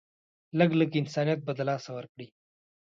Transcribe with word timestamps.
لږ 0.57 0.69
لږ 0.79 0.91
انسانيت 1.01 1.39
به 1.45 1.51
د 1.57 1.59
لاسه 1.69 1.89
ورکړي 1.93 2.27